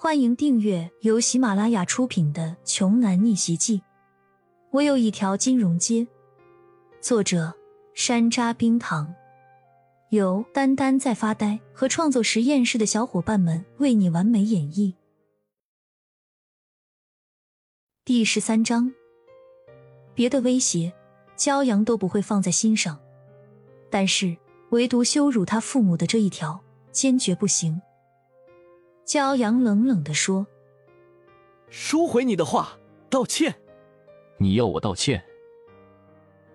[0.00, 3.78] 欢迎订阅由喜马拉雅出品的《穷男逆袭记》。
[4.70, 6.06] 我有一条金融街。
[7.00, 7.52] 作者：
[7.94, 9.12] 山楂冰糖，
[10.10, 14.94] 由丹丹在发呆和创作实验室的小伙伴们为你完美演绎。
[18.04, 18.94] 第十三章，
[20.14, 20.92] 别的威胁，
[21.36, 23.00] 骄阳都不会放在心上，
[23.90, 24.36] 但是
[24.70, 26.60] 唯独羞辱他父母的这一条，
[26.92, 27.82] 坚决不行。
[29.08, 30.46] 骄阳冷冷的说
[31.70, 32.78] ：“收回你的话，
[33.08, 33.54] 道歉。
[34.36, 35.24] 你要我道歉？”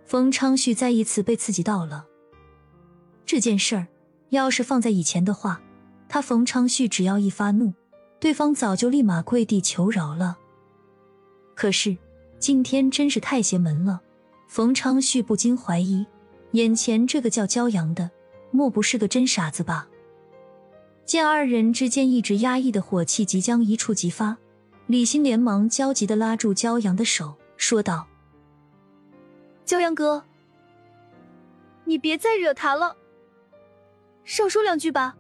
[0.06, 2.06] 冯昌旭再一次被刺激到了。
[3.26, 3.88] 这件事儿
[4.30, 5.64] 要是放在以前的话，
[6.08, 7.74] 他冯昌旭只要一发怒，
[8.20, 10.38] 对方早就立马跪地求饶了。
[11.56, 11.98] 可是
[12.38, 14.00] 今天真是太邪门了，
[14.48, 16.06] 冯昌旭不禁怀疑，
[16.52, 18.12] 眼前这个叫骄阳的，
[18.52, 19.88] 莫不是个真傻子吧？
[21.06, 24.38] 见二人之间一直压抑的火气即将一触即发，
[24.88, 28.08] 李欣连忙焦急的拉住骄阳的手，说道
[29.66, 30.24] ：“骄阳哥，
[31.84, 32.96] 你别再惹他了，
[34.24, 35.16] 少说两句吧。”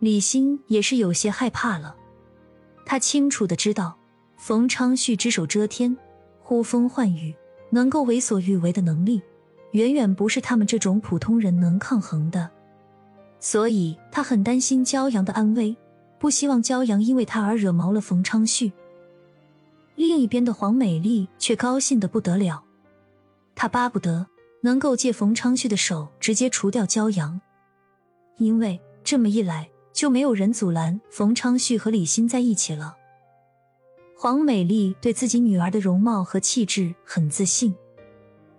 [0.00, 1.96] 李欣也是有些害怕了，
[2.84, 3.98] 他清楚的知道
[4.36, 5.96] 冯昌旭只手遮天、
[6.40, 7.34] 呼风唤雨，
[7.70, 9.22] 能够为所欲为的能力，
[9.72, 12.50] 远远不是他们这种普通人能抗衡的。
[13.40, 15.76] 所以他很担心骄阳的安危，
[16.18, 18.72] 不希望骄阳因为他而惹毛了冯昌旭。
[19.94, 22.62] 另一边的黄美丽却高兴的不得了，
[23.54, 24.26] 她巴不得
[24.60, 27.40] 能够借冯昌旭的手直接除掉骄阳，
[28.36, 32.96] 因为这么一来就没有人阻拦冯昌旭和李欣在一起了。
[34.16, 37.74] 黄美丽对自己女儿的容貌和气质很自信，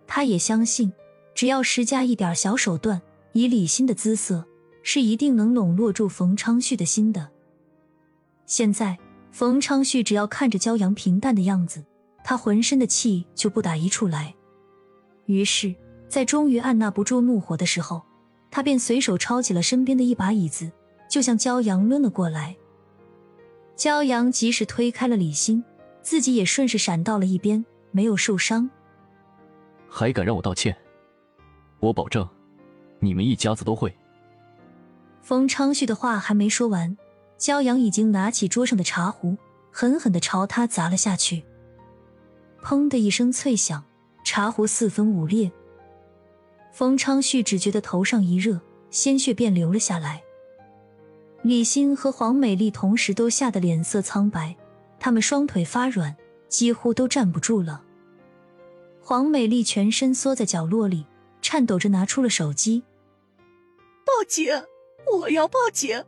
[0.07, 0.91] 她也相信，
[1.33, 3.01] 只要施加一点小手段，
[3.33, 4.45] 以李欣的姿色。
[4.81, 7.29] 是一定能笼络住冯昌旭的心的。
[8.45, 8.97] 现在，
[9.31, 11.85] 冯昌旭只要看着骄阳平淡的样子，
[12.23, 14.33] 他浑身的气就不打一处来。
[15.25, 15.75] 于是，
[16.07, 18.01] 在终于按捺不住怒火的时候，
[18.49, 20.71] 他便随手抄起了身边的一把椅子，
[21.07, 22.55] 就向骄阳抡了过来。
[23.75, 25.63] 骄阳及时推开了李欣，
[26.01, 28.69] 自己也顺势闪到了一边，没有受伤。
[29.87, 30.75] 还敢让我道歉？
[31.79, 32.27] 我保证，
[32.99, 33.95] 你们一家子都会。
[35.21, 36.97] 冯昌旭的话还没说完，
[37.37, 39.37] 焦阳已经拿起桌上的茶壶，
[39.71, 41.43] 狠狠的朝他砸了下去。
[42.63, 43.83] 砰的一声脆响，
[44.23, 45.51] 茶壶四分五裂。
[46.73, 48.59] 冯昌旭只觉得头上一热，
[48.89, 50.23] 鲜血便流了下来。
[51.41, 54.55] 李欣和黄美丽同时都吓得脸色苍白，
[54.99, 56.15] 他们双腿发软，
[56.47, 57.83] 几乎都站不住了。
[59.01, 61.05] 黄美丽全身缩在角落里，
[61.41, 62.83] 颤抖着拿出了手机，
[64.05, 64.51] 报警。
[65.05, 66.03] 我要报警！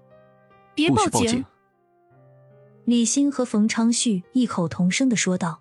[0.74, 1.46] 别报警！
[2.85, 5.59] 李欣和冯昌旭异口同声的说道。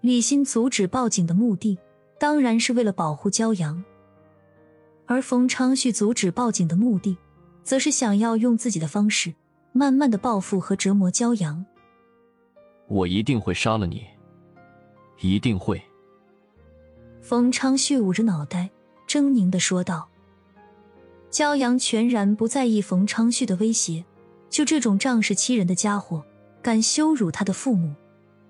[0.00, 1.78] 李欣阻止报警的目的，
[2.18, 3.84] 当然是为了保护骄阳，
[5.06, 7.16] 而冯昌旭阻止报警的目的，
[7.62, 9.32] 则是想要用自己的方式，
[9.72, 11.64] 慢慢的报复和折磨骄阳。
[12.88, 14.04] 我一定会杀了你，
[15.20, 15.80] 一定会！
[17.20, 18.68] 冯昌旭捂着脑袋，
[19.06, 20.08] 狰狞的说道。
[21.32, 24.04] 骄阳全然不在意冯昌旭的威胁，
[24.50, 26.22] 就这种仗势欺人的家伙，
[26.60, 27.94] 敢羞辱他的父母，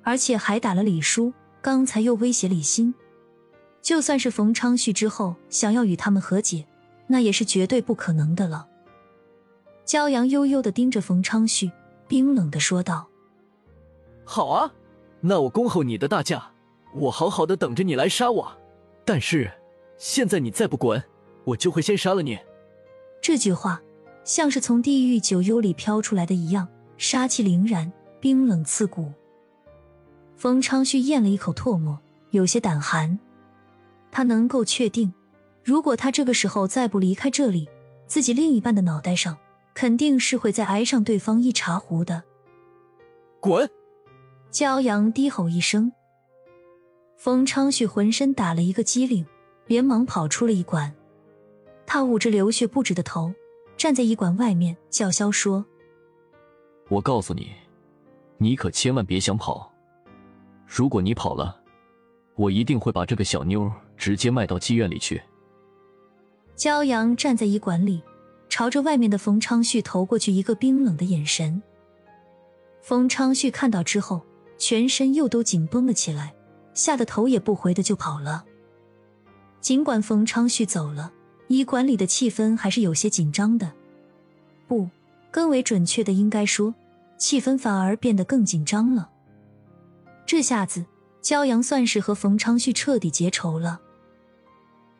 [0.02, 2.92] 而且还打了李叔，刚才又威胁李欣。
[3.80, 6.66] 就算是冯昌旭之后想要与他们和解，
[7.06, 8.66] 那也是绝对不可能的了。
[9.86, 11.70] 骄阳悠悠的盯着冯昌旭，
[12.08, 13.06] 冰冷的说道
[14.26, 14.72] ：“好啊，
[15.20, 16.50] 那我恭候你的大驾，
[16.94, 18.52] 我好好的等着你来杀我。
[19.04, 19.52] 但是
[19.98, 21.00] 现在你再不滚，
[21.44, 22.36] 我就会先杀了你。”
[23.22, 23.80] 这句话
[24.24, 26.66] 像是从地狱九幽里飘出来的一样，
[26.98, 27.90] 杀气凛然，
[28.20, 29.12] 冰冷刺骨。
[30.36, 32.00] 冯昌旭咽了一口唾沫，
[32.30, 33.16] 有些胆寒。
[34.10, 35.14] 他能够确定，
[35.62, 37.68] 如果他这个时候再不离开这里，
[38.08, 39.38] 自己另一半的脑袋上
[39.72, 42.24] 肯定是会再挨上对方一茶壶的。
[43.38, 43.70] 滚！
[44.50, 45.92] 骄阳低吼一声，
[47.16, 49.24] 冯昌旭浑身打了一个激灵，
[49.66, 50.92] 连忙跑出了一馆。
[51.94, 53.30] 他捂着流血不止的头，
[53.76, 55.62] 站在医馆外面叫嚣说
[56.88, 57.52] ：“我告诉你，
[58.38, 59.70] 你可千万别想跑！
[60.66, 61.60] 如果你跑了，
[62.34, 65.22] 我一定会把这个小妞直接卖到妓院里去。”
[66.56, 68.02] 骄阳站在医馆里，
[68.48, 71.62] 朝着外面的冯昌旭投过去一个冰冷的眼神。
[72.80, 74.22] 冯昌旭看到之后，
[74.56, 76.34] 全身又都紧绷了起来，
[76.72, 78.46] 吓得头也不回的就跑了。
[79.60, 81.12] 尽管冯昌旭走了。
[81.52, 83.72] 医馆里的气氛还是有些紧张的，
[84.66, 84.88] 不，
[85.30, 86.74] 更为准确的应该说，
[87.18, 89.10] 气氛反而变得更紧张了。
[90.24, 90.86] 这下子，
[91.20, 93.80] 焦阳算是和冯昌旭彻底结仇了。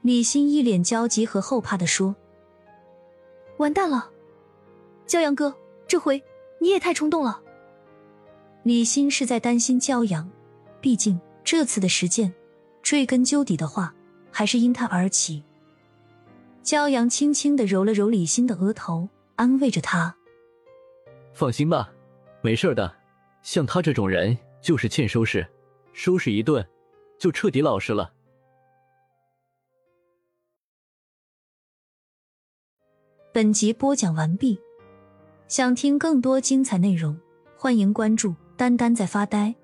[0.03, 2.15] 李欣一脸焦急和后怕的说
[3.59, 4.11] ：“完蛋了，
[5.07, 5.55] 焦阳哥，
[5.87, 6.23] 这回
[6.61, 7.41] 你也太冲动了。”
[8.63, 10.29] 李欣是在担心焦阳，
[10.81, 12.35] 毕竟这次的事件，
[12.83, 13.95] 追根究底的话，
[14.31, 15.43] 还是因他而起。
[16.63, 20.17] 焦阳轻轻的揉了揉李欣的额头，安慰着他
[21.35, 21.93] ：“放心吧，
[22.41, 22.95] 没事的。
[23.43, 25.45] 像他这种人，就是欠收拾，
[25.93, 26.65] 收拾一顿，
[27.19, 28.13] 就彻底老实了。”
[33.33, 34.61] 本集播讲完毕，
[35.49, 37.19] 想听更多精彩内容，
[37.57, 39.55] 欢迎关注“丹丹在发呆”。